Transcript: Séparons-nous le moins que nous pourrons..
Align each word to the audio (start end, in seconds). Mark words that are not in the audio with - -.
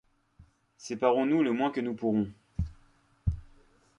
Séparons-nous 0.79 1.43
le 1.43 1.51
moins 1.53 1.69
que 1.69 1.79
nous 1.79 1.93
pourrons.. 1.93 2.27